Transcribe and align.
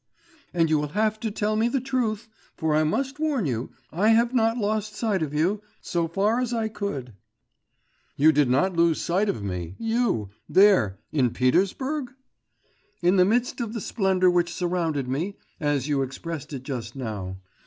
And 0.51 0.67
you 0.67 0.79
will 0.79 0.87
have 0.97 1.19
to 1.19 1.29
tell 1.29 1.55
me 1.55 1.67
the 1.67 1.79
truth, 1.79 2.27
for 2.57 2.73
I 2.73 2.83
must 2.83 3.19
warn 3.19 3.45
you, 3.45 3.69
I 3.91 4.09
have 4.09 4.33
not 4.33 4.57
lost 4.57 4.95
sight 4.95 5.21
of 5.21 5.31
you... 5.31 5.61
so 5.79 6.07
far 6.07 6.39
as 6.39 6.55
I 6.55 6.69
could.' 6.69 7.13
'You 8.15 8.31
did 8.31 8.49
not 8.49 8.75
lose 8.75 8.99
sight 8.99 9.29
of 9.29 9.43
me, 9.43 9.75
you... 9.77 10.31
there... 10.49 10.97
in 11.11 11.29
Petersburg?' 11.29 12.13
'In 13.03 13.17
the 13.17 13.25
midst 13.25 13.61
of 13.61 13.73
the 13.73 13.79
splendour 13.79 14.31
which 14.31 14.51
surrounded 14.51 15.07
me, 15.07 15.35
as 15.59 15.87
you 15.87 16.01
expressed 16.01 16.51
it 16.51 16.63
just 16.63 16.95
now. 16.95 17.37